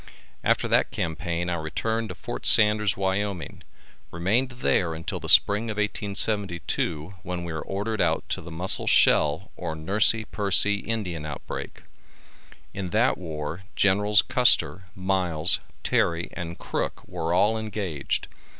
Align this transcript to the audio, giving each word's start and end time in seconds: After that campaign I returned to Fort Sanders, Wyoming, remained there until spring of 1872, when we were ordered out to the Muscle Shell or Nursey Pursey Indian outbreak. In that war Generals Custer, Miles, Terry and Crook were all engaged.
After 0.43 0.67
that 0.67 0.89
campaign 0.89 1.47
I 1.47 1.53
returned 1.57 2.09
to 2.09 2.15
Fort 2.15 2.47
Sanders, 2.47 2.97
Wyoming, 2.97 3.61
remained 4.09 4.49
there 4.49 4.95
until 4.95 5.21
spring 5.27 5.69
of 5.69 5.75
1872, 5.77 7.13
when 7.21 7.43
we 7.43 7.53
were 7.53 7.61
ordered 7.61 8.01
out 8.01 8.27
to 8.29 8.41
the 8.41 8.49
Muscle 8.49 8.87
Shell 8.87 9.51
or 9.55 9.75
Nursey 9.75 10.25
Pursey 10.25 10.79
Indian 10.79 11.23
outbreak. 11.23 11.83
In 12.73 12.89
that 12.89 13.19
war 13.19 13.61
Generals 13.75 14.23
Custer, 14.23 14.85
Miles, 14.95 15.59
Terry 15.83 16.31
and 16.33 16.57
Crook 16.57 17.03
were 17.07 17.31
all 17.31 17.55
engaged. 17.55 18.27